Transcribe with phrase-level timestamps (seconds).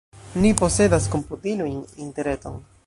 [0.43, 2.63] Ni posedas komputilojn, interreton.